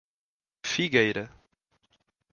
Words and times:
Figueira 0.63 1.29